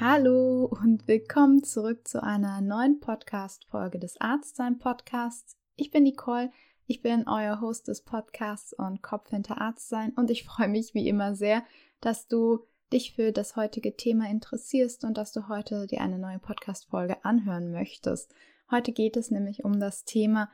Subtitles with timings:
[0.00, 5.56] Hallo und willkommen zurück zu einer neuen Podcast-Folge des Arztsein Podcasts.
[5.76, 6.50] Ich bin Nicole,
[6.86, 11.06] ich bin euer Host des Podcasts und Kopf hinter Arztsein und ich freue mich wie
[11.06, 11.64] immer sehr,
[12.00, 16.38] dass du dich für das heutige Thema interessierst und dass du heute dir eine neue
[16.38, 18.34] Podcast-Folge anhören möchtest.
[18.70, 20.48] Heute geht es nämlich um das Thema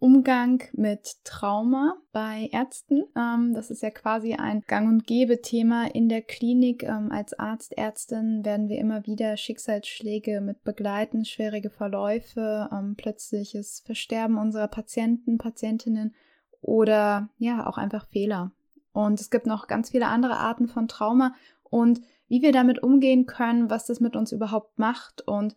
[0.00, 3.04] Umgang mit Trauma bei Ärzten.
[3.16, 6.82] Ähm, das ist ja quasi ein Gang- und Gebe-Thema in der Klinik.
[6.82, 13.82] Ähm, als Arzt, Ärztin werden wir immer wieder Schicksalsschläge mit begleiten, schwierige Verläufe, ähm, plötzliches
[13.86, 16.14] Versterben unserer Patienten, Patientinnen
[16.62, 18.50] oder ja, auch einfach Fehler.
[18.92, 23.26] Und es gibt noch ganz viele andere Arten von Trauma und wie wir damit umgehen
[23.26, 25.54] können, was das mit uns überhaupt macht und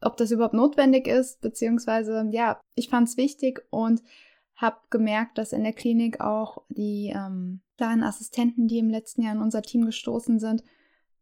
[0.00, 4.02] ob das überhaupt notwendig ist, beziehungsweise ja, ich fand es wichtig und
[4.56, 9.32] habe gemerkt, dass in der Klinik auch die ähm, kleinen Assistenten, die im letzten Jahr
[9.32, 10.62] in unser Team gestoßen sind,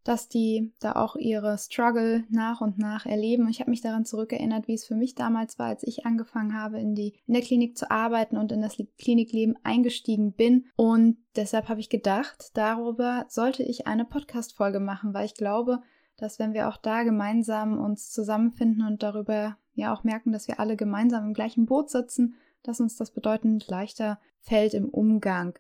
[0.09, 3.49] dass die da auch ihre Struggle nach und nach erleben.
[3.49, 6.81] Ich habe mich daran zurückerinnert, wie es für mich damals war, als ich angefangen habe,
[6.81, 10.65] in, die, in der Klinik zu arbeiten und in das Klinikleben eingestiegen bin.
[10.77, 15.83] Und deshalb habe ich gedacht, darüber sollte ich eine Podcast-Folge machen, weil ich glaube,
[16.19, 20.61] dass wenn wir auch da gemeinsam uns zusammenfinden und darüber ja auch merken, dass wir
[20.61, 25.59] alle gemeinsam im gleichen Boot sitzen, dass uns das bedeutend leichter fällt im Umgang.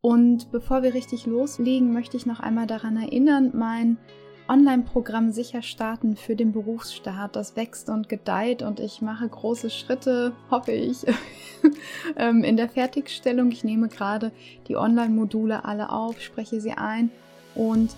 [0.00, 3.98] Und bevor wir richtig loslegen, möchte ich noch einmal daran erinnern, mein
[4.48, 7.36] Online-Programm sicher starten für den Berufsstart.
[7.36, 11.06] Das wächst und gedeiht und ich mache große Schritte, hoffe ich,
[12.16, 13.52] ähm, in der Fertigstellung.
[13.52, 14.32] Ich nehme gerade
[14.66, 17.10] die Online-Module alle auf, spreche sie ein
[17.54, 17.94] und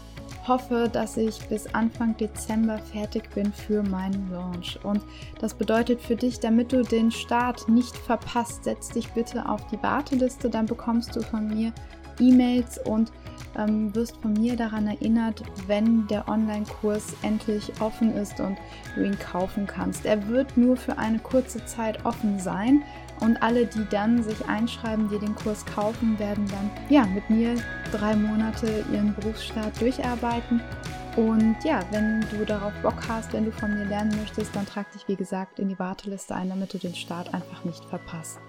[0.47, 4.79] hoffe, dass ich bis Anfang Dezember fertig bin für meinen Launch.
[4.83, 5.03] Und
[5.41, 9.83] das bedeutet für dich, damit du den Start nicht verpasst, setz dich bitte auf die
[9.83, 11.73] Warteliste, dann bekommst du von mir
[12.19, 13.13] E-Mails und
[13.57, 18.57] ähm, wirst von mir daran erinnert, wenn der Online-Kurs endlich offen ist und
[18.95, 20.07] du ihn kaufen kannst.
[20.07, 22.83] Er wird nur für eine kurze Zeit offen sein
[23.23, 27.55] und alle, die dann sich einschreiben, die den Kurs kaufen, werden dann ja mit mir
[27.93, 30.61] drei Monate ihren Berufsstart durcharbeiten.
[31.17, 34.91] Und ja, wenn du darauf Bock hast, wenn du von mir lernen möchtest, dann trag
[34.93, 38.41] dich wie gesagt in die Warteliste ein, damit du den Start einfach nicht verpasst.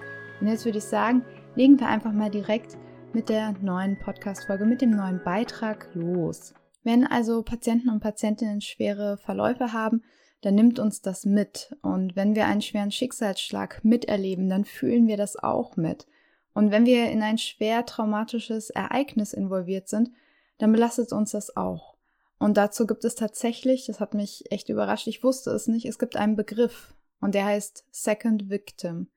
[0.42, 1.24] Und jetzt würde ich sagen,
[1.56, 2.78] legen wir einfach mal direkt
[3.14, 6.56] mit der neuen Podcast-Folge, mit dem neuen Beitrag los.
[6.84, 10.02] Wenn also Patienten und Patientinnen schwere Verläufe haben,
[10.44, 11.76] dann nimmt uns das mit.
[11.82, 16.06] Und wenn wir einen schweren Schicksalsschlag miterleben, dann fühlen wir das auch mit.
[16.54, 20.12] Und wenn wir in ein schwer traumatisches Ereignis involviert sind,
[20.58, 21.96] dann belastet uns das auch.
[22.40, 25.98] Und dazu gibt es tatsächlich, das hat mich echt überrascht, ich wusste es nicht, es
[25.98, 29.08] gibt einen Begriff und der heißt Second Victim.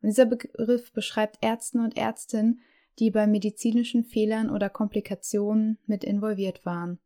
[0.00, 2.60] Und dieser Begriff beschreibt Ärzte und Ärztinnen,
[2.98, 6.98] die bei medizinischen Fehlern oder Komplikationen mit involviert waren.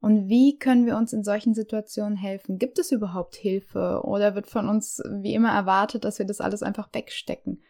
[0.00, 2.58] Und wie können wir uns in solchen Situationen helfen?
[2.58, 6.62] Gibt es überhaupt Hilfe oder wird von uns wie immer erwartet, dass wir das alles
[6.62, 7.62] einfach wegstecken?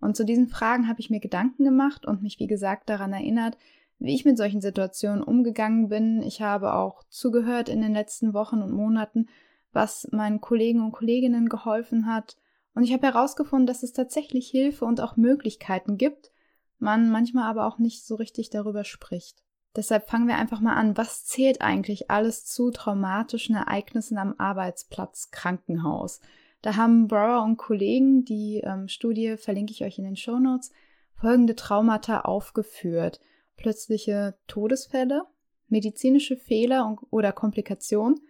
[0.00, 3.58] Und zu diesen Fragen habe ich mir Gedanken gemacht und mich, wie gesagt, daran erinnert,
[3.98, 6.22] wie ich mit solchen Situationen umgegangen bin.
[6.22, 9.28] Ich habe auch zugehört in den letzten Wochen und Monaten,
[9.72, 12.36] was meinen Kollegen und Kolleginnen geholfen hat.
[12.74, 16.32] Und ich habe herausgefunden, dass es tatsächlich Hilfe und auch Möglichkeiten gibt,
[16.78, 19.43] man manchmal aber auch nicht so richtig darüber spricht.
[19.76, 20.96] Deshalb fangen wir einfach mal an.
[20.96, 26.20] Was zählt eigentlich alles zu traumatischen Ereignissen am Arbeitsplatz Krankenhaus?
[26.62, 30.72] Da haben Brower und Kollegen, die ähm, Studie verlinke ich euch in den Show Notes,
[31.14, 33.20] folgende Traumata aufgeführt.
[33.56, 35.24] Plötzliche Todesfälle,
[35.68, 38.20] medizinische Fehler und, oder Komplikationen,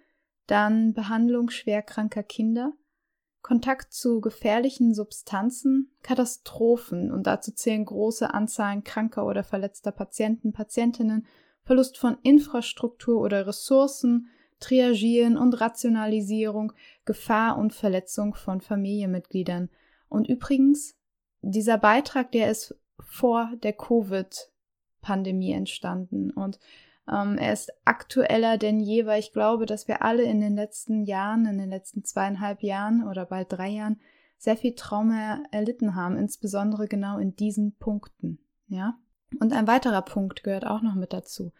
[0.46, 2.72] dann Behandlung schwerkranker Kinder,
[3.44, 11.26] Kontakt zu gefährlichen Substanzen, Katastrophen und dazu zählen große Anzahlen kranker oder verletzter Patienten, Patientinnen,
[11.62, 14.28] Verlust von Infrastruktur oder Ressourcen,
[14.60, 16.72] Triagieren und Rationalisierung,
[17.04, 19.68] Gefahr und Verletzung von Familienmitgliedern.
[20.08, 20.96] Und übrigens,
[21.42, 26.58] dieser Beitrag, der ist vor der Covid-Pandemie entstanden und
[27.10, 31.04] ähm, er ist aktueller denn je, weil ich glaube, dass wir alle in den letzten
[31.04, 34.00] Jahren, in den letzten zweieinhalb Jahren oder bald drei Jahren
[34.38, 38.38] sehr viel Trauma erlitten haben, insbesondere genau in diesen Punkten.
[38.68, 38.98] Ja.
[39.40, 41.52] Und ein weiterer Punkt gehört auch noch mit dazu.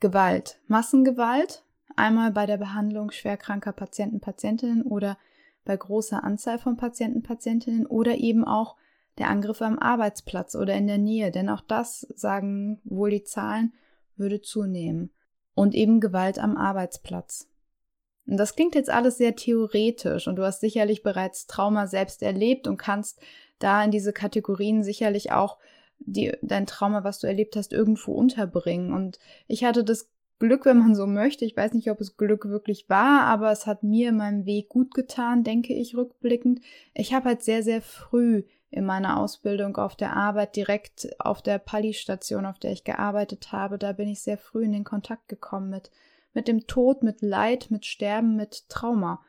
[0.00, 0.60] Gewalt.
[0.66, 1.64] Massengewalt.
[1.96, 5.18] Einmal bei der Behandlung schwerkranker Patienten, Patientinnen oder
[5.64, 8.76] bei großer Anzahl von Patienten, Patientinnen oder eben auch
[9.18, 11.30] der Angriff am Arbeitsplatz oder in der Nähe.
[11.30, 13.74] Denn auch das sagen wohl die Zahlen
[14.20, 15.10] würde zunehmen
[15.54, 17.48] und eben Gewalt am Arbeitsplatz.
[18.26, 22.68] Und das klingt jetzt alles sehr theoretisch und du hast sicherlich bereits Trauma selbst erlebt
[22.68, 23.20] und kannst
[23.58, 25.58] da in diese Kategorien sicherlich auch
[25.98, 28.92] die, dein Trauma, was du erlebt hast, irgendwo unterbringen.
[28.92, 29.18] Und
[29.48, 30.08] ich hatte das
[30.38, 31.44] Glück, wenn man so möchte.
[31.44, 34.68] Ich weiß nicht, ob es Glück wirklich war, aber es hat mir in meinem Weg
[34.68, 36.60] gut getan, denke ich rückblickend.
[36.94, 41.58] Ich habe halt sehr, sehr früh in meiner Ausbildung auf der Arbeit direkt auf der
[41.58, 45.70] Pali-Station, auf der ich gearbeitet habe, da bin ich sehr früh in den Kontakt gekommen
[45.70, 45.90] mit,
[46.34, 49.20] mit dem Tod, mit Leid, mit Sterben, mit Trauma.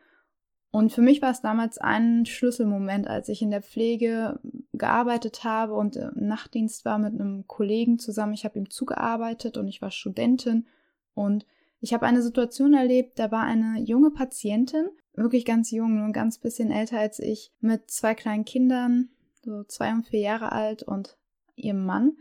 [0.69, 4.39] Und für mich war es damals ein Schlüsselmoment, als ich in der Pflege
[4.73, 8.33] gearbeitet habe und im Nachtdienst war mit einem Kollegen zusammen.
[8.33, 10.67] Ich habe ihm zugearbeitet und ich war Studentin
[11.13, 11.45] und
[11.81, 16.13] ich habe eine Situation erlebt, da war eine junge Patientin, wirklich ganz jung, nur ein
[16.13, 19.09] ganz bisschen älter als ich, mit zwei kleinen Kindern,
[19.43, 21.17] so zwei und vier Jahre alt und
[21.55, 22.17] ihrem Mann.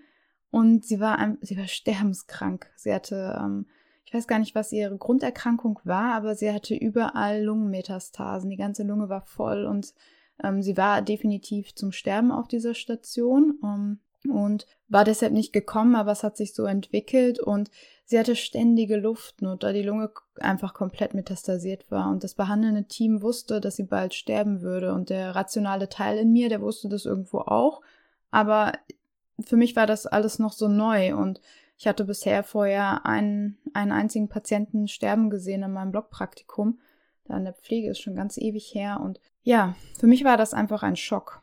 [0.51, 2.71] Und sie war, sie war sterbenskrank.
[2.77, 3.67] Sie hatte ähm,
[4.11, 8.51] ich weiß gar nicht, was ihre Grunderkrankung war, aber sie hatte überall Lungenmetastasen.
[8.51, 9.95] Die ganze Lunge war voll und
[10.43, 15.53] ähm, sie war definitiv zum Sterben auf dieser Station um, ähm, und war deshalb nicht
[15.53, 17.71] gekommen, aber es hat sich so entwickelt und
[18.05, 22.11] sie hatte ständige Luftnot, da die Lunge einfach komplett metastasiert war.
[22.11, 24.93] Und das behandelnde Team wusste, dass sie bald sterben würde.
[24.93, 27.81] Und der rationale Teil in mir, der wusste das irgendwo auch,
[28.31, 28.73] aber
[29.41, 31.15] für mich war das alles noch so neu.
[31.15, 31.41] Und
[31.79, 36.81] ich hatte bisher vorher einen, einen einzigen Patienten sterben gesehen in meinem Blockpraktikum.
[37.25, 39.01] Da in der Pflege ist schon ganz ewig her.
[39.01, 41.43] Und ja, für mich war das einfach ein Schock,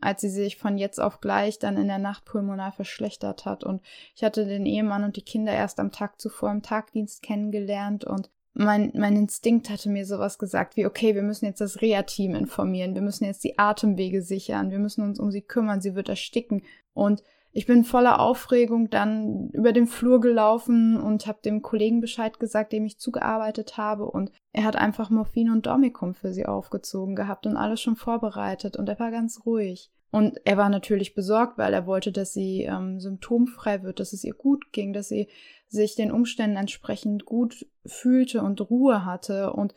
[0.00, 3.64] als sie sich von jetzt auf gleich dann in der Nacht pulmonar verschlechtert hat.
[3.64, 3.82] Und
[4.14, 8.30] ich hatte den Ehemann und die Kinder erst am Tag zuvor im Tagdienst kennengelernt und
[8.58, 12.94] mein, mein Instinkt hatte mir sowas gesagt wie, okay, wir müssen jetzt das Reha-Team informieren,
[12.94, 16.62] wir müssen jetzt die Atemwege sichern, wir müssen uns um sie kümmern, sie wird ersticken.
[16.94, 17.22] Und
[17.56, 22.70] ich bin voller Aufregung dann über den Flur gelaufen und habe dem Kollegen Bescheid gesagt,
[22.74, 24.04] dem ich zugearbeitet habe.
[24.04, 28.76] Und er hat einfach Morphin und Dormicum für sie aufgezogen gehabt und alles schon vorbereitet.
[28.76, 29.90] Und er war ganz ruhig.
[30.10, 34.22] Und er war natürlich besorgt, weil er wollte, dass sie ähm, symptomfrei wird, dass es
[34.22, 35.26] ihr gut ging, dass sie
[35.66, 39.54] sich den Umständen entsprechend gut fühlte und Ruhe hatte.
[39.54, 39.72] Und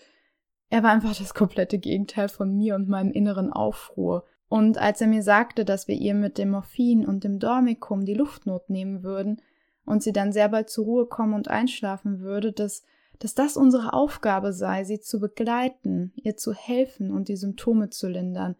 [0.70, 4.26] er war einfach das komplette Gegenteil von mir und meinem inneren Aufruhr.
[4.50, 8.16] Und als er mir sagte, dass wir ihr mit dem Morphin und dem Dormicum die
[8.16, 9.42] Luftnot nehmen würden
[9.86, 12.84] und sie dann sehr bald zur Ruhe kommen und einschlafen würde, dass,
[13.19, 18.07] dass das unsere Aufgabe sei, sie zu begleiten, ihr zu helfen und die Symptome zu
[18.07, 18.56] lindern,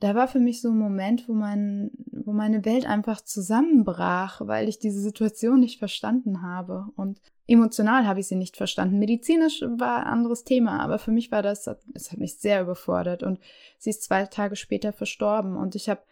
[0.00, 4.68] da war für mich so ein Moment, wo, mein, wo meine Welt einfach zusammenbrach, weil
[4.68, 6.86] ich diese Situation nicht verstanden habe.
[6.96, 8.98] Und emotional habe ich sie nicht verstanden.
[8.98, 13.22] Medizinisch war ein anderes Thema, aber für mich war das, es hat mich sehr überfordert.
[13.22, 13.40] Und
[13.78, 15.56] sie ist zwei Tage später verstorben.
[15.56, 16.02] Und ich habe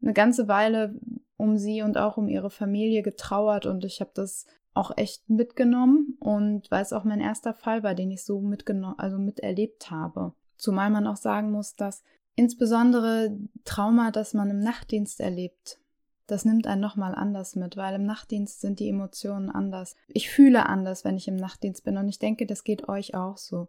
[0.00, 0.98] eine ganze Weile
[1.36, 6.16] um sie und auch um ihre Familie getrauert und ich habe das auch echt mitgenommen
[6.20, 10.32] und weil es auch mein erster Fall war, den ich so mitgenommen, also miterlebt habe.
[10.56, 12.02] Zumal man auch sagen muss, dass
[12.36, 15.80] Insbesondere Trauma, das man im Nachtdienst erlebt,
[16.26, 19.96] das nimmt einen nochmal anders mit, weil im Nachtdienst sind die Emotionen anders.
[20.08, 23.38] Ich fühle anders, wenn ich im Nachtdienst bin und ich denke, das geht euch auch
[23.38, 23.68] so.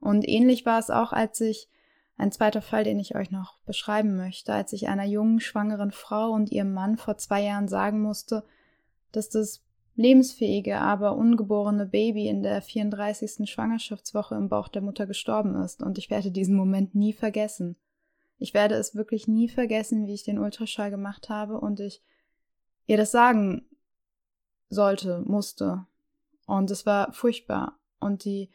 [0.00, 1.68] Und ähnlich war es auch, als ich,
[2.16, 6.30] ein zweiter Fall, den ich euch noch beschreiben möchte, als ich einer jungen, schwangeren Frau
[6.30, 8.44] und ihrem Mann vor zwei Jahren sagen musste,
[9.10, 9.64] dass das
[9.96, 13.50] lebensfähige, aber ungeborene Baby in der 34.
[13.50, 15.82] Schwangerschaftswoche im Bauch der Mutter gestorben ist.
[15.82, 17.76] Und ich werde diesen Moment nie vergessen.
[18.38, 22.02] Ich werde es wirklich nie vergessen, wie ich den Ultraschall gemacht habe und ich
[22.86, 23.64] ihr das sagen
[24.68, 25.86] sollte, musste.
[26.46, 27.78] Und es war furchtbar.
[28.00, 28.50] Und die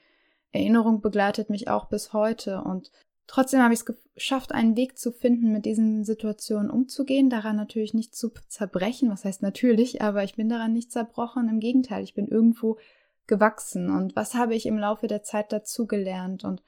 [0.52, 2.62] Erinnerung begleitet mich auch bis heute.
[2.62, 2.92] Und
[3.28, 7.94] trotzdem habe ich es geschafft, einen Weg zu finden, mit diesen Situationen umzugehen, daran natürlich
[7.94, 9.10] nicht zu zerbrechen.
[9.10, 11.50] Was heißt natürlich, aber ich bin daran nicht zerbrochen.
[11.50, 12.78] Im Gegenteil, ich bin irgendwo
[13.28, 13.90] gewachsen.
[13.90, 16.44] Und was habe ich im Laufe der Zeit dazugelernt?
[16.44, 16.62] Und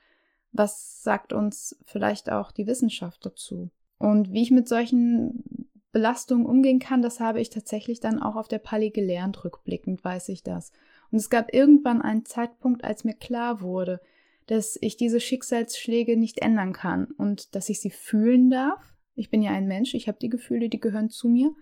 [0.52, 3.70] was sagt uns vielleicht auch die Wissenschaft dazu?
[3.98, 5.44] Und wie ich mit solchen
[5.92, 10.30] Belastungen umgehen kann, das habe ich tatsächlich dann auch auf der Pali gelernt, rückblickend weiß
[10.30, 10.72] ich das.
[11.12, 14.00] Und es gab irgendwann einen Zeitpunkt, als mir klar wurde,
[14.48, 18.96] dass ich diese Schicksalsschläge nicht ändern kann und dass ich sie fühlen darf.
[19.16, 21.54] Ich bin ja ein Mensch, ich habe die Gefühle, die gehören zu mir.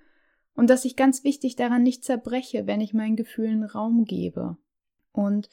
[0.55, 4.57] Und dass ich ganz wichtig daran nicht zerbreche, wenn ich meinen Gefühlen Raum gebe.
[5.11, 5.49] Und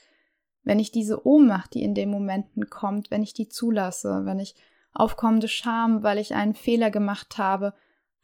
[0.66, 4.56] wenn ich diese Ohnmacht, die in den Momenten kommt, wenn ich die zulasse, wenn ich
[4.92, 7.72] aufkommende Scham, weil ich einen Fehler gemacht habe,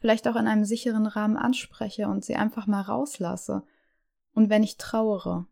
[0.01, 3.63] vielleicht auch in einem sicheren Rahmen anspreche und sie einfach mal rauslasse.
[4.35, 5.47] Und wenn ich trauere.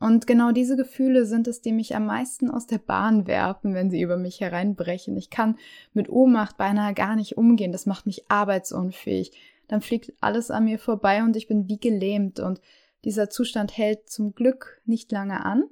[0.00, 3.88] Und genau diese Gefühle sind es, die mich am meisten aus der Bahn werfen, wenn
[3.88, 5.16] sie über mich hereinbrechen.
[5.16, 5.56] Ich kann
[5.92, 7.70] mit Ohnmacht beinahe gar nicht umgehen.
[7.70, 9.30] Das macht mich arbeitsunfähig.
[9.68, 12.40] Dann fliegt alles an mir vorbei und ich bin wie gelähmt.
[12.40, 12.60] Und
[13.04, 15.66] dieser Zustand hält zum Glück nicht lange an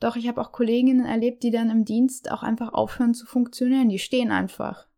[0.00, 3.90] Doch ich habe auch Kolleginnen erlebt, die dann im Dienst auch einfach aufhören zu funktionieren.
[3.90, 4.88] Die stehen einfach.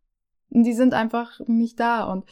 [0.48, 2.04] Die sind einfach nicht da.
[2.04, 2.24] Und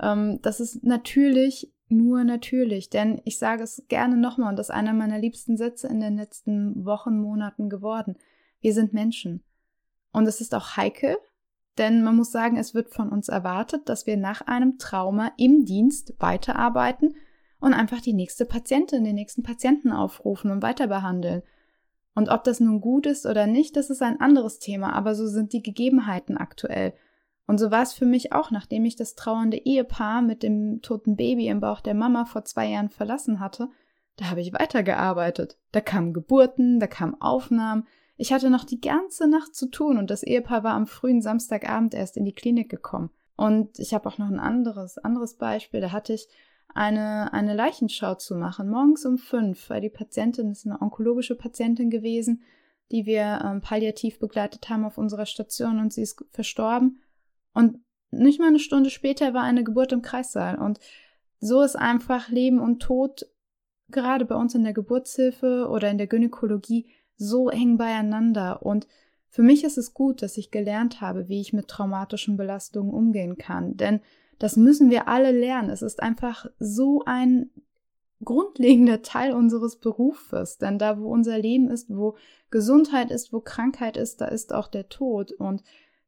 [0.00, 2.90] ähm, das ist natürlich nur natürlich.
[2.90, 6.16] Denn ich sage es gerne nochmal, und das ist einer meiner liebsten Sätze in den
[6.16, 8.16] letzten Wochen, Monaten geworden.
[8.60, 9.42] Wir sind Menschen.
[10.12, 11.16] Und es ist auch heikel,
[11.78, 15.64] denn man muss sagen, es wird von uns erwartet, dass wir nach einem Trauma im
[15.64, 17.16] Dienst weiterarbeiten
[17.60, 21.42] und einfach die nächste Patientin, den nächsten Patienten aufrufen und weiter behandeln.
[22.14, 25.26] Und ob das nun gut ist oder nicht, das ist ein anderes Thema, aber so
[25.26, 26.94] sind die Gegebenheiten aktuell.
[27.46, 31.16] Und so war es für mich auch, nachdem ich das trauernde Ehepaar mit dem toten
[31.16, 33.68] Baby im Bauch der Mama vor zwei Jahren verlassen hatte,
[34.16, 35.56] da habe ich weitergearbeitet.
[35.72, 40.10] Da kamen Geburten, da kamen Aufnahmen, ich hatte noch die ganze Nacht zu tun und
[40.10, 43.10] das Ehepaar war am frühen Samstagabend erst in die Klinik gekommen.
[43.36, 45.80] Und ich habe auch noch ein anderes, anderes Beispiel.
[45.80, 46.28] Da hatte ich
[46.74, 51.90] eine, eine Leichenschau zu machen, morgens um fünf, weil die Patientin ist eine onkologische Patientin
[51.90, 52.42] gewesen,
[52.90, 57.00] die wir ähm, palliativ begleitet haben auf unserer Station und sie ist verstorben.
[57.54, 57.78] Und
[58.10, 60.58] nicht mal eine Stunde später war eine Geburt im Kreissaal.
[60.58, 60.78] Und
[61.40, 63.26] so ist einfach Leben und Tod,
[63.88, 66.86] gerade bei uns in der Geburtshilfe oder in der Gynäkologie,
[67.16, 68.86] so eng beieinander und
[69.32, 73.38] für mich ist es gut, dass ich gelernt habe, wie ich mit traumatischen Belastungen umgehen
[73.38, 74.00] kann, denn
[74.38, 75.70] das müssen wir alle lernen.
[75.70, 77.50] Es ist einfach so ein
[78.24, 82.16] grundlegender Teil unseres Berufes, denn da, wo unser Leben ist, wo
[82.50, 85.62] Gesundheit ist, wo Krankheit ist, da ist auch der Tod und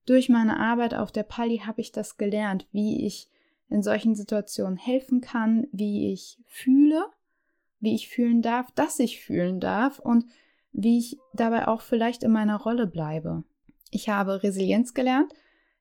[0.06, 3.30] durch meine Arbeit auf der Pali habe ich das gelernt, wie ich
[3.70, 7.06] in solchen Situationen helfen kann, wie ich fühle,
[7.80, 10.26] wie ich fühlen darf, dass ich fühlen darf und
[10.72, 13.44] wie ich dabei auch vielleicht in meiner Rolle bleibe.
[13.90, 15.32] Ich habe Resilienz gelernt,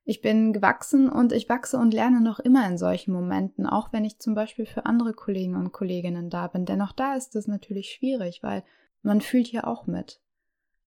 [0.04, 4.04] ich bin gewachsen und ich wachse und lerne noch immer in solchen Momenten, auch wenn
[4.04, 6.66] ich zum Beispiel für andere Kollegen und Kolleginnen da bin.
[6.66, 8.64] Denn auch da ist es natürlich schwierig, weil
[9.02, 10.20] man fühlt ja auch mit.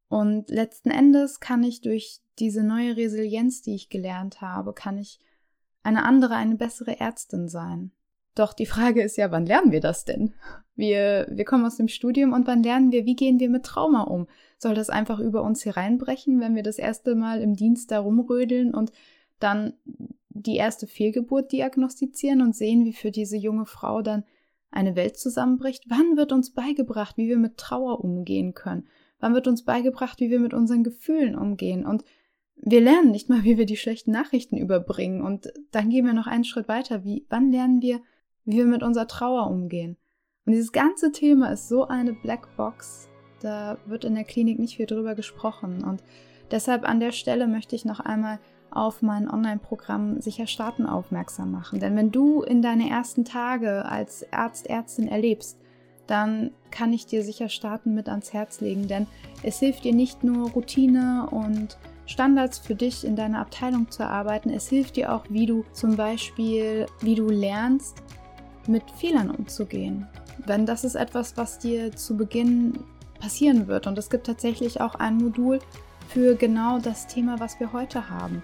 [0.08, 5.20] Und letzten Endes kann ich durch diese neue Resilienz, die ich gelernt habe, kann ich
[5.82, 7.92] eine andere, eine bessere Ärztin sein.
[8.38, 10.34] Doch die Frage ist ja, wann lernen wir das denn?
[10.76, 14.04] Wir, wir kommen aus dem Studium und wann lernen wir, wie gehen wir mit Trauma
[14.04, 14.28] um?
[14.60, 18.76] Soll das einfach über uns hereinbrechen, wenn wir das erste Mal im Dienst da rumrödeln
[18.76, 18.92] und
[19.40, 19.74] dann
[20.30, 24.24] die erste Fehlgeburt diagnostizieren und sehen, wie für diese junge Frau dann
[24.70, 25.86] eine Welt zusammenbricht?
[25.88, 28.88] Wann wird uns beigebracht, wie wir mit Trauer umgehen können?
[29.20, 31.88] Wann wird uns beigebracht, wie wir mit unseren Gefühlen umgehen?
[31.88, 32.04] Und
[32.56, 35.22] wir lernen nicht mal, wie wir die schlechten Nachrichten überbringen.
[35.22, 37.04] Und dann gehen wir noch einen Schritt weiter.
[37.04, 38.00] Wie, wann lernen wir,
[38.48, 39.98] wie wir mit unserer Trauer umgehen.
[40.46, 43.10] Und dieses ganze Thema ist so eine Blackbox,
[43.42, 45.84] da wird in der Klinik nicht viel drüber gesprochen.
[45.84, 46.02] Und
[46.50, 48.40] deshalb an der Stelle möchte ich noch einmal
[48.72, 51.80] auf mein Online-Programm Sicher Starten aufmerksam machen.
[51.80, 55.60] Denn wenn du in deine ersten Tage als Arzt, Ärztin erlebst,
[56.08, 59.08] dann kann ich dir sicher starten mit ans Herz legen, denn
[59.44, 64.50] es hilft dir nicht nur Routine und Standards für dich in deiner Abteilung zu erarbeiten,
[64.50, 68.02] es hilft dir auch, wie du zum Beispiel, wie du lernst,
[68.68, 70.08] mit Fehlern umzugehen.
[70.48, 72.80] Denn das ist etwas, was dir zu Beginn
[73.20, 73.88] passieren wird.
[73.88, 75.60] Und es gibt tatsächlich auch ein Modul
[76.10, 78.44] für genau das Thema, was wir heute haben.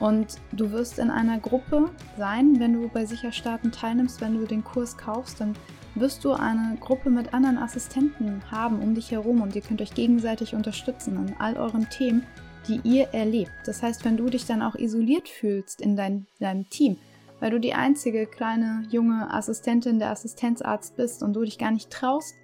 [0.00, 4.62] Und du wirst in einer Gruppe sein, wenn du bei Sicherstarten teilnimmst, wenn du den
[4.62, 5.54] Kurs kaufst, dann
[5.94, 9.94] wirst du eine Gruppe mit anderen Assistenten haben um dich herum und ihr könnt euch
[9.94, 12.24] gegenseitig unterstützen in all euren Themen,
[12.68, 13.50] die ihr erlebt.
[13.66, 16.96] Das heißt, wenn du dich dann auch isoliert fühlst in dein, deinem Team,
[17.40, 21.90] weil du die einzige kleine junge Assistentin der Assistenzarzt bist und du dich gar nicht
[21.90, 22.34] traust,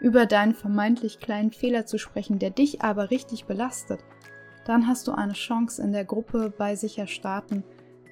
[0.00, 4.00] über deinen vermeintlich kleinen Fehler zu sprechen, der dich aber richtig belastet,
[4.64, 7.64] dann hast du eine Chance in der Gruppe bei Sicher Starten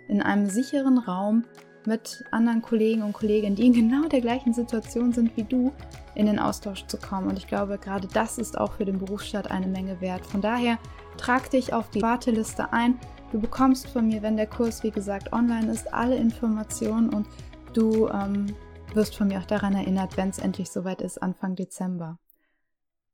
[0.08, 1.44] in einem sicheren Raum
[1.86, 5.72] mit anderen Kollegen und Kolleginnen, die in genau der gleichen Situation sind wie du,
[6.14, 7.28] in den Austausch zu kommen.
[7.28, 10.26] Und ich glaube, gerade das ist auch für den Berufsstaat eine Menge wert.
[10.26, 10.78] Von daher
[11.16, 12.98] trag dich auf die Warteliste ein.
[13.30, 17.28] Du bekommst von mir, wenn der Kurs wie gesagt online ist, alle Informationen und
[17.74, 18.46] du ähm,
[18.92, 22.18] wirst von mir auch daran erinnert, wenn es endlich soweit ist, Anfang Dezember.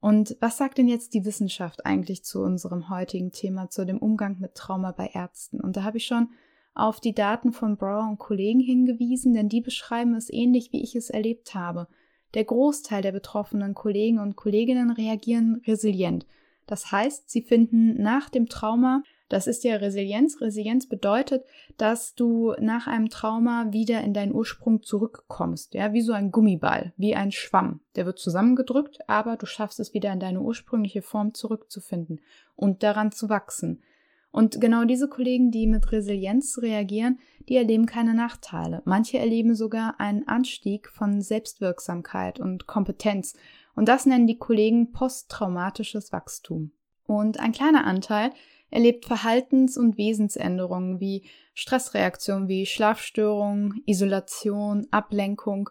[0.01, 4.39] Und was sagt denn jetzt die Wissenschaft eigentlich zu unserem heutigen Thema, zu dem Umgang
[4.41, 5.61] mit Trauma bei Ärzten?
[5.61, 6.31] Und da habe ich schon
[6.75, 10.97] auf die Daten von Brower und Kollegen hingewiesen, denn die beschreiben es ähnlich, wie ich
[10.97, 11.89] es erlebt habe.
[12.33, 16.27] Der Großteil der betroffenen Kollegen und Kolleginnen reagieren resilient.
[16.67, 20.41] Das heißt, sie finden nach dem Trauma das ist ja Resilienz.
[20.41, 21.45] Resilienz bedeutet,
[21.77, 26.93] dass du nach einem Trauma wieder in deinen Ursprung zurückkommst, ja, wie so ein Gummiball,
[26.97, 27.81] wie ein Schwamm.
[27.97, 32.21] Der wird zusammengedrückt, aber du schaffst es wieder in deine ursprüngliche Form zurückzufinden
[32.55, 33.83] und daran zu wachsen.
[34.31, 37.19] Und genau diese Kollegen, die mit Resilienz reagieren,
[37.49, 38.83] die erleben keine Nachteile.
[38.85, 43.35] Manche erleben sogar einen Anstieg von Selbstwirksamkeit und Kompetenz
[43.75, 46.73] Und das nennen die Kollegen posttraumatisches Wachstum.
[47.07, 48.31] Und ein kleiner Anteil
[48.71, 55.71] erlebt Verhaltens- und Wesensänderungen wie Stressreaktionen wie Schlafstörungen, Isolation, Ablenkung,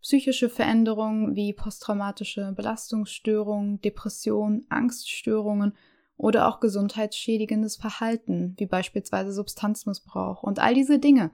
[0.00, 5.74] psychische Veränderungen wie posttraumatische Belastungsstörungen, Depression, Angststörungen
[6.16, 11.30] oder auch gesundheitsschädigendes Verhalten wie beispielsweise Substanzmissbrauch und all diese Dinge.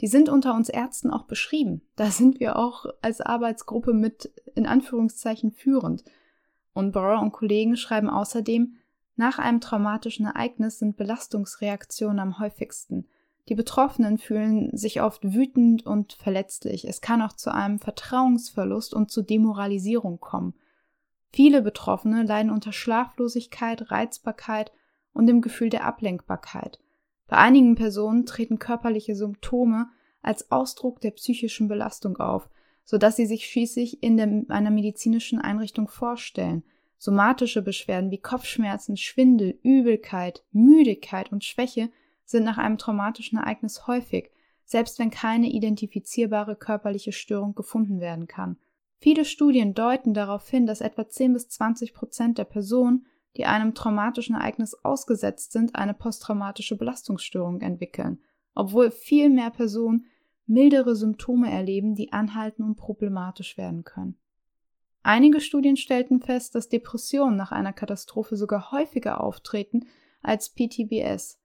[0.00, 1.82] Die sind unter uns Ärzten auch beschrieben.
[1.96, 6.04] Da sind wir auch als Arbeitsgruppe mit in Anführungszeichen führend.
[6.74, 8.76] Und Bauer und Kollegen schreiben außerdem,
[9.16, 13.08] nach einem traumatischen Ereignis sind Belastungsreaktionen am häufigsten.
[13.48, 16.86] Die Betroffenen fühlen sich oft wütend und verletzlich.
[16.86, 20.54] Es kann auch zu einem Vertrauensverlust und zu Demoralisierung kommen.
[21.32, 24.72] Viele Betroffene leiden unter Schlaflosigkeit, Reizbarkeit
[25.12, 26.78] und dem Gefühl der Ablenkbarkeit.
[27.26, 29.88] Bei einigen Personen treten körperliche Symptome
[30.22, 32.50] als Ausdruck der psychischen Belastung auf,
[32.84, 36.64] sodass sie sich schließlich in der, einer medizinischen Einrichtung vorstellen–
[36.98, 41.90] Somatische Beschwerden wie Kopfschmerzen, Schwindel, Übelkeit, Müdigkeit und Schwäche
[42.24, 44.30] sind nach einem traumatischen Ereignis häufig,
[44.64, 48.58] selbst wenn keine identifizierbare körperliche Störung gefunden werden kann.
[48.98, 53.74] Viele Studien deuten darauf hin, dass etwa 10 bis 20 Prozent der Personen, die einem
[53.74, 58.20] traumatischen Ereignis ausgesetzt sind, eine posttraumatische Belastungsstörung entwickeln,
[58.54, 60.06] obwohl viel mehr Personen
[60.46, 64.16] mildere Symptome erleben, die anhalten und problematisch werden können.
[65.06, 69.86] Einige Studien stellten fest, dass Depressionen nach einer Katastrophe sogar häufiger auftreten
[70.20, 71.38] als PTBS,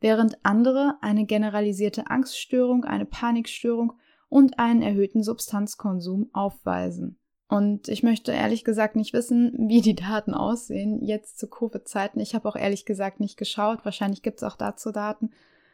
[0.00, 3.92] während andere eine generalisierte Angststörung, eine Panikstörung
[4.28, 7.20] und einen erhöhten Substanzkonsum aufweisen.
[7.46, 12.18] Und ich möchte ehrlich gesagt nicht wissen, wie die Daten aussehen jetzt zu Covid-Zeiten.
[12.18, 13.84] Ich habe auch ehrlich gesagt nicht geschaut.
[13.84, 15.30] Wahrscheinlich gibt es auch dazu Daten.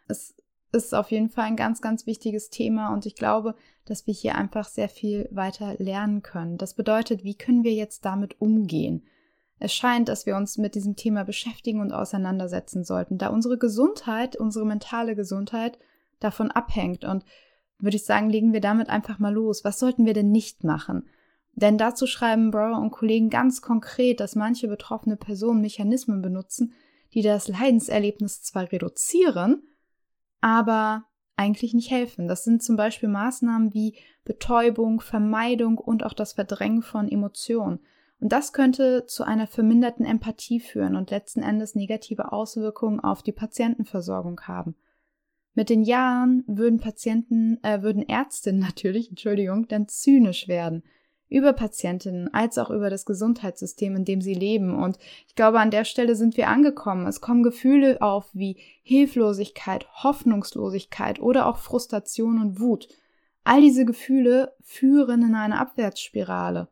[0.08, 0.34] Es
[0.74, 3.54] ist auf jeden Fall ein ganz, ganz wichtiges Thema und ich glaube,
[3.84, 6.58] dass wir hier einfach sehr viel weiter lernen können.
[6.58, 9.04] Das bedeutet, wie können wir jetzt damit umgehen?
[9.58, 14.36] Es scheint, dass wir uns mit diesem Thema beschäftigen und auseinandersetzen sollten, da unsere Gesundheit,
[14.36, 15.78] unsere mentale Gesundheit
[16.18, 17.04] davon abhängt.
[17.04, 17.24] Und
[17.78, 19.64] würde ich sagen, legen wir damit einfach mal los.
[19.64, 21.06] Was sollten wir denn nicht machen?
[21.52, 26.72] Denn dazu schreiben Brower und Kollegen ganz konkret, dass manche betroffene Personen Mechanismen benutzen,
[27.12, 29.62] die das Leidenserlebnis zwar reduzieren,
[30.44, 32.28] aber eigentlich nicht helfen.
[32.28, 37.80] Das sind zum Beispiel Maßnahmen wie Betäubung, Vermeidung und auch das Verdrängen von Emotionen.
[38.20, 43.32] Und das könnte zu einer verminderten Empathie führen und letzten Endes negative Auswirkungen auf die
[43.32, 44.76] Patientenversorgung haben.
[45.54, 50.82] Mit den Jahren würden Patienten, äh, würden Ärztinnen natürlich, Entschuldigung, dann zynisch werden
[51.34, 54.74] über Patientinnen als auch über das Gesundheitssystem, in dem sie leben.
[54.74, 57.06] Und ich glaube, an der Stelle sind wir angekommen.
[57.06, 62.88] Es kommen Gefühle auf wie Hilflosigkeit, Hoffnungslosigkeit oder auch Frustration und Wut.
[63.42, 66.68] All diese Gefühle führen in eine Abwärtsspirale.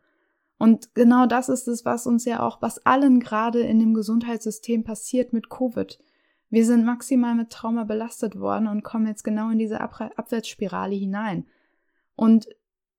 [0.58, 4.84] Und genau das ist es, was uns ja auch, was allen gerade in dem Gesundheitssystem
[4.84, 5.98] passiert mit Covid.
[6.50, 11.46] Wir sind maximal mit Trauma belastet worden und kommen jetzt genau in diese Abwärtsspirale hinein.
[12.14, 12.46] Und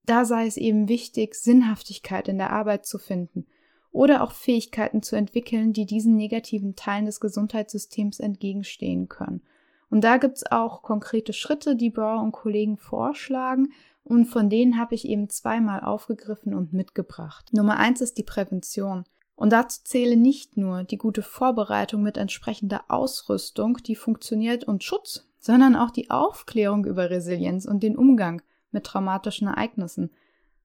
[0.05, 3.45] da sei es eben wichtig, Sinnhaftigkeit in der Arbeit zu finden
[3.91, 9.41] oder auch Fähigkeiten zu entwickeln, die diesen negativen Teilen des Gesundheitssystems entgegenstehen können.
[9.89, 13.69] Und da gibt's auch konkrete Schritte, die Bauer und Kollegen vorschlagen,
[14.03, 17.53] und von denen habe ich eben zweimal aufgegriffen und mitgebracht.
[17.53, 19.05] Nummer eins ist die Prävention.
[19.35, 25.27] Und dazu zähle nicht nur die gute Vorbereitung mit entsprechender Ausrüstung, die funktioniert und Schutz,
[25.39, 28.41] sondern auch die Aufklärung über Resilienz und den Umgang
[28.73, 30.11] mit traumatischen Ereignissen.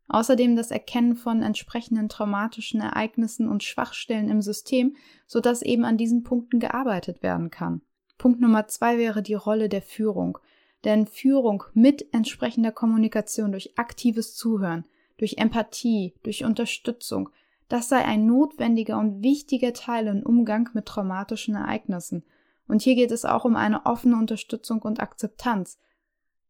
[0.09, 6.23] Außerdem das Erkennen von entsprechenden traumatischen Ereignissen und Schwachstellen im System, sodass eben an diesen
[6.23, 7.83] Punkten gearbeitet werden kann.
[8.16, 10.38] Punkt Nummer zwei wäre die Rolle der Führung.
[10.85, 14.85] Denn Führung mit entsprechender Kommunikation durch aktives Zuhören,
[15.16, 17.31] durch Empathie, durch Unterstützung,
[17.68, 22.25] das sei ein notwendiger und wichtiger Teil im Umgang mit traumatischen Ereignissen.
[22.66, 25.79] Und hier geht es auch um eine offene Unterstützung und Akzeptanz,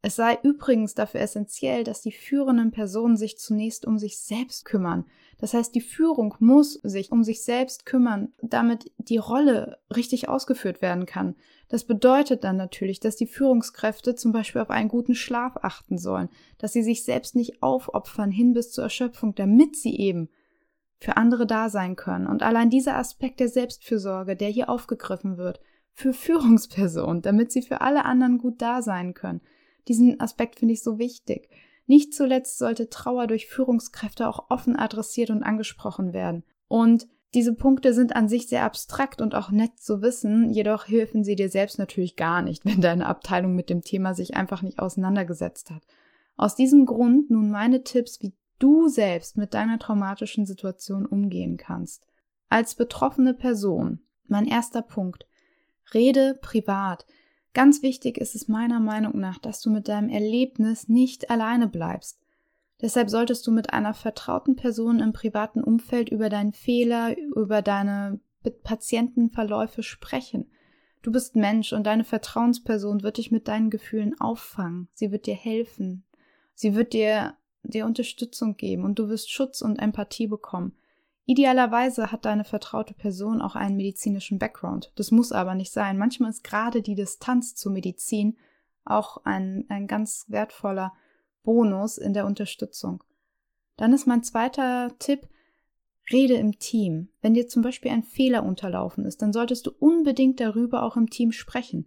[0.01, 5.05] es sei übrigens dafür essentiell, dass die führenden Personen sich zunächst um sich selbst kümmern.
[5.39, 10.81] Das heißt, die Führung muss sich um sich selbst kümmern, damit die Rolle richtig ausgeführt
[10.81, 11.35] werden kann.
[11.67, 16.29] Das bedeutet dann natürlich, dass die Führungskräfte zum Beispiel auf einen guten Schlaf achten sollen,
[16.57, 20.29] dass sie sich selbst nicht aufopfern hin bis zur Erschöpfung, damit sie eben
[20.99, 22.27] für andere da sein können.
[22.27, 25.59] Und allein dieser Aspekt der Selbstfürsorge, der hier aufgegriffen wird,
[25.93, 29.41] für Führungspersonen, damit sie für alle anderen gut da sein können,
[29.89, 31.49] diesen Aspekt finde ich so wichtig.
[31.87, 36.43] Nicht zuletzt sollte Trauer durch Führungskräfte auch offen adressiert und angesprochen werden.
[36.67, 41.23] Und diese Punkte sind an sich sehr abstrakt und auch nett zu wissen, jedoch helfen
[41.23, 44.79] sie dir selbst natürlich gar nicht, wenn deine Abteilung mit dem Thema sich einfach nicht
[44.79, 45.83] auseinandergesetzt hat.
[46.37, 52.05] Aus diesem Grund nun meine Tipps, wie du selbst mit deiner traumatischen Situation umgehen kannst.
[52.49, 55.25] Als betroffene Person, mein erster Punkt,
[55.93, 57.05] rede privat.
[57.53, 62.19] Ganz wichtig ist es meiner Meinung nach, dass du mit deinem Erlebnis nicht alleine bleibst.
[62.81, 68.19] Deshalb solltest du mit einer vertrauten Person im privaten Umfeld über deinen Fehler, über deine
[68.63, 70.49] Patientenverläufe sprechen.
[71.01, 74.87] Du bist Mensch und deine Vertrauensperson wird dich mit deinen Gefühlen auffangen.
[74.93, 76.05] Sie wird dir helfen.
[76.53, 80.73] Sie wird dir, dir Unterstützung geben und du wirst Schutz und Empathie bekommen.
[81.29, 84.91] Idealerweise hat deine vertraute Person auch einen medizinischen Background.
[84.95, 85.95] Das muss aber nicht sein.
[85.95, 88.35] Manchmal ist gerade die Distanz zur Medizin
[88.83, 90.91] auch ein, ein ganz wertvoller
[91.43, 93.03] Bonus in der Unterstützung.
[93.77, 95.29] Dann ist mein zweiter Tipp,
[96.11, 97.09] rede im Team.
[97.21, 101.11] Wenn dir zum Beispiel ein Fehler unterlaufen ist, dann solltest du unbedingt darüber auch im
[101.11, 101.85] Team sprechen.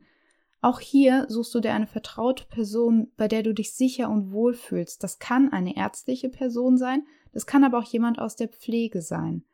[0.60, 4.54] Auch hier suchst du dir eine vertraute Person, bei der du dich sicher und wohl
[4.54, 5.02] fühlst.
[5.02, 9.44] Das kann eine ärztliche Person sein, das kann aber auch jemand aus der Pflege sein.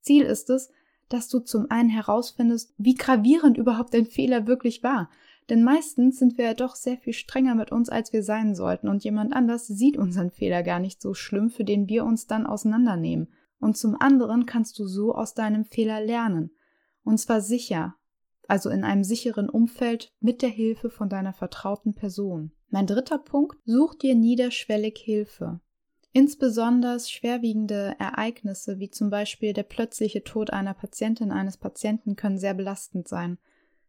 [0.00, 0.70] Ziel ist es,
[1.08, 5.10] dass du zum einen herausfindest, wie gravierend überhaupt ein Fehler wirklich war.
[5.50, 8.88] Denn meistens sind wir ja doch sehr viel strenger mit uns, als wir sein sollten,
[8.88, 12.46] und jemand anders sieht unseren Fehler gar nicht so schlimm, für den wir uns dann
[12.46, 13.28] auseinandernehmen.
[13.60, 16.50] Und zum anderen kannst du so aus deinem Fehler lernen.
[17.04, 17.96] Und zwar sicher,
[18.48, 22.52] also in einem sicheren Umfeld mit der Hilfe von deiner vertrauten Person.
[22.70, 25.60] Mein dritter Punkt, such dir niederschwellig Hilfe.
[26.14, 32.52] Insbesondere schwerwiegende Ereignisse wie zum Beispiel der plötzliche Tod einer Patientin eines Patienten können sehr
[32.52, 33.38] belastend sein.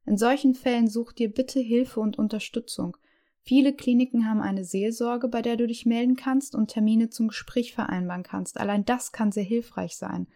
[0.05, 2.95] In solchen Fällen such dir bitte Hilfe und Unterstützung.
[3.41, 7.73] Viele Kliniken haben eine Seelsorge, bei der du dich melden kannst und Termine zum Gespräch
[7.73, 8.57] vereinbaren kannst.
[8.57, 10.27] Allein das kann sehr hilfreich sein.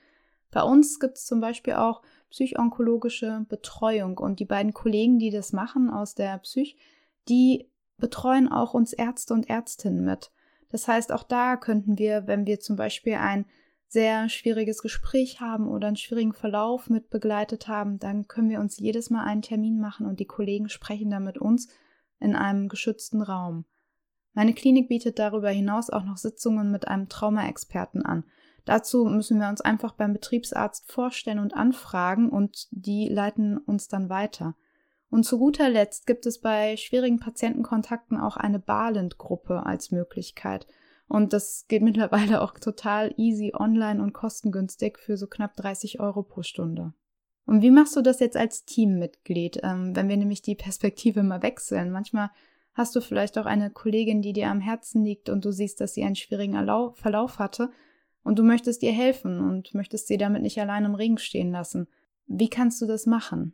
[0.52, 5.54] Bei uns gibt es zum Beispiel auch psychonkologische Betreuung und die beiden Kollegen, die das
[5.54, 6.76] machen aus der Psych,
[7.30, 10.32] die betreuen auch uns Ärzte und Ärztinnen mit.
[10.69, 13.45] Das heißt, auch da könnten wir, wenn wir zum Beispiel ein
[13.88, 18.77] sehr schwieriges Gespräch haben oder einen schwierigen Verlauf mit begleitet haben, dann können wir uns
[18.77, 21.69] jedes Mal einen Termin machen und die Kollegen sprechen dann mit uns
[22.19, 23.65] in einem geschützten Raum.
[24.34, 28.25] Meine Klinik bietet darüber hinaus auch noch Sitzungen mit einem Traumaexperten an.
[28.65, 34.10] Dazu müssen wir uns einfach beim Betriebsarzt vorstellen und anfragen und die leiten uns dann
[34.10, 34.56] weiter.
[35.10, 40.67] Und zu guter Letzt gibt es bei schwierigen Patientenkontakten auch eine Balent-Gruppe als Möglichkeit.
[41.08, 46.24] Und das geht mittlerweile auch total easy online und kostengünstig für so knapp 30 Euro
[46.24, 46.93] pro Stunde.
[47.46, 51.41] Und wie machst du das jetzt als Teammitglied, ähm, wenn wir nämlich die Perspektive mal
[51.41, 51.91] wechseln?
[51.91, 52.30] Manchmal
[52.74, 55.93] hast du vielleicht auch eine Kollegin, die dir am Herzen liegt und du siehst, dass
[55.93, 56.56] sie einen schwierigen
[56.96, 57.72] Verlauf hatte
[58.24, 61.88] und du möchtest ihr helfen und möchtest sie damit nicht allein im Regen stehen lassen.
[62.28, 63.54] Wie kannst du das machen?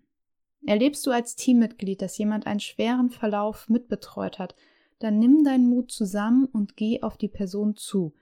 [0.65, 4.55] Erlebst du als Teammitglied, dass jemand einen schweren Verlauf mitbetreut hat,
[4.99, 8.13] dann nimm deinen Mut zusammen und geh auf die Person zu.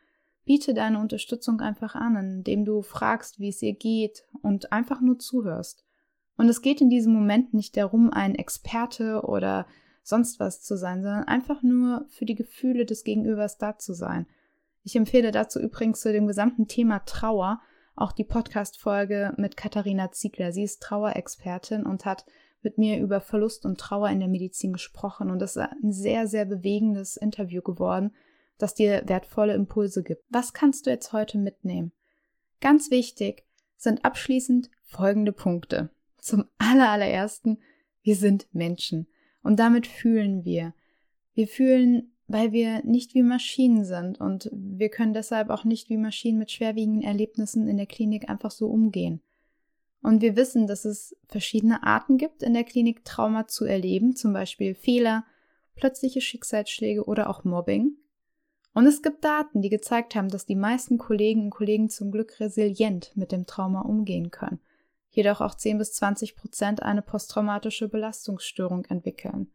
[0.46, 5.20] Biete deine Unterstützung einfach an, indem du fragst, wie es ihr geht und einfach nur
[5.20, 5.86] zuhörst.
[6.38, 9.68] Und es geht in diesem Moment nicht darum, ein Experte oder
[10.02, 14.26] sonst was zu sein, sondern einfach nur für die Gefühle des Gegenübers da zu sein.
[14.84, 17.62] Ich empfehle dazu übrigens zu dem gesamten Thema Trauer
[17.96, 20.52] auch die Podcast-Folge mit Katharina Ziegler.
[20.52, 22.26] Sie ist Trauerexpertin und hat
[22.62, 25.32] mit mir über Verlust und Trauer in der Medizin gesprochen.
[25.32, 28.14] Und das ist ein sehr, sehr bewegendes Interview geworden,
[28.58, 30.24] das dir wertvolle Impulse gibt.
[30.30, 31.92] Was kannst du jetzt heute mitnehmen?
[32.60, 33.44] Ganz wichtig
[33.78, 35.90] sind abschließend folgende Punkte.
[36.20, 37.58] Zum allerersten,
[38.04, 39.08] wir sind Menschen
[39.42, 40.74] und damit fühlen wir.
[41.34, 45.98] Wir fühlen, weil wir nicht wie Maschinen sind und wir können deshalb auch nicht wie
[45.98, 49.22] Maschinen mit schwerwiegenden Erlebnissen in der Klinik einfach so umgehen.
[50.02, 54.34] Und wir wissen, dass es verschiedene Arten gibt, in der Klinik Trauma zu erleben, zum
[54.34, 55.26] Beispiel Fehler,
[55.76, 57.98] plötzliche Schicksalsschläge oder auch Mobbing.
[58.74, 62.40] Und es gibt Daten, die gezeigt haben, dass die meisten Kollegen und Kollegen zum Glück
[62.40, 64.62] resilient mit dem Trauma umgehen können,
[65.10, 69.52] jedoch auch 10 bis 20 Prozent eine posttraumatische Belastungsstörung entwickeln.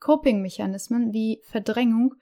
[0.00, 2.14] Coping-Mechanismen wie Verdrängung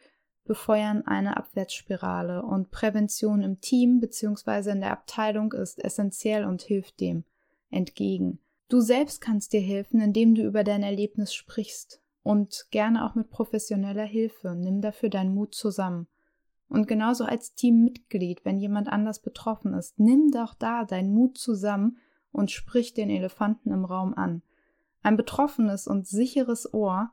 [0.44, 4.70] befeuern eine Abwärtsspirale und Prävention im Team bzw.
[4.70, 7.24] in der Abteilung ist essentiell und hilft dem
[7.70, 8.38] entgegen.
[8.68, 13.30] Du selbst kannst dir helfen, indem du über dein Erlebnis sprichst und gerne auch mit
[13.30, 14.56] professioneller Hilfe.
[14.56, 16.08] Nimm dafür deinen Mut zusammen.
[16.68, 21.98] Und genauso als Teammitglied, wenn jemand anders betroffen ist, nimm doch da deinen Mut zusammen
[22.32, 24.42] und sprich den Elefanten im Raum an.
[25.02, 27.12] Ein betroffenes und sicheres Ohr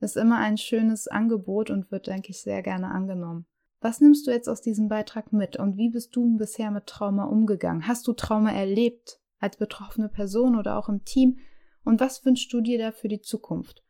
[0.00, 3.46] ist immer ein schönes Angebot und wird, denke ich, sehr gerne angenommen.
[3.80, 7.24] Was nimmst du jetzt aus diesem Beitrag mit und wie bist du bisher mit Trauma
[7.24, 7.86] umgegangen?
[7.86, 11.38] Hast du Trauma erlebt als betroffene Person oder auch im Team?
[11.84, 13.84] Und was wünschst du dir da für die Zukunft?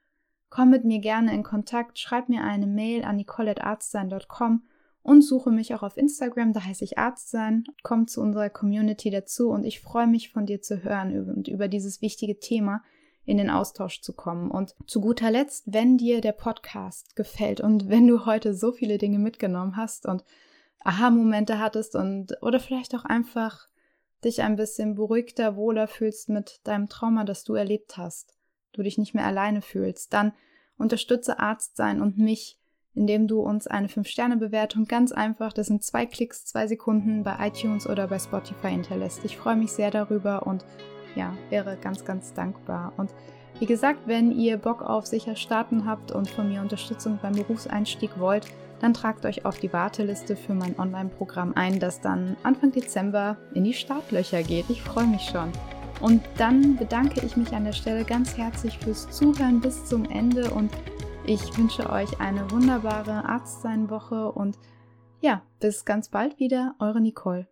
[0.51, 4.63] Komm mit mir gerne in Kontakt, schreib mir eine Mail an nicole.arztsein.com
[5.03, 7.65] und suche mich auch auf Instagram, da heiße ich Arzt sein.
[7.83, 11.69] Komm zu unserer Community dazu und ich freue mich von dir zu hören und über
[11.69, 12.83] dieses wichtige Thema
[13.29, 14.51] in den Austausch zu kommen.
[14.51, 18.97] Und zu guter Letzt, wenn dir der Podcast gefällt und wenn du heute so viele
[18.97, 20.25] Dinge mitgenommen hast und
[20.81, 23.69] Aha-Momente hattest und oder vielleicht auch einfach
[24.25, 28.35] dich ein bisschen beruhigter, wohler fühlst mit deinem Trauma, das du erlebt hast,
[28.73, 30.33] du dich nicht mehr alleine fühlst, dann
[30.79, 32.59] unterstütze Arzt sein und mich,
[32.95, 37.87] indem du uns eine 5-Sterne-Bewertung ganz einfach, das sind zwei Klicks, zwei Sekunden bei iTunes
[37.87, 39.23] oder bei Spotify hinterlässt.
[39.27, 40.65] Ich freue mich sehr darüber und
[41.19, 42.93] ja, wäre ganz, ganz dankbar.
[42.97, 43.13] Und
[43.59, 48.19] wie gesagt, wenn ihr Bock auf sicher starten habt und von mir Unterstützung beim Berufseinstieg
[48.19, 48.47] wollt,
[48.81, 53.65] dann tragt euch auf die Warteliste für mein Online-Programm ein, das dann Anfang Dezember in
[53.65, 54.71] die Startlöcher geht.
[54.71, 55.51] Ich freue mich schon.
[56.01, 60.51] Und dann bedanke ich mich an der Stelle ganz herzlich fürs Zuhören bis zum Ende
[60.53, 60.71] und
[61.27, 64.57] ich wünsche euch eine wunderbare Arztsein-Woche und
[65.21, 67.47] ja, bis ganz bald wieder, eure Nicole.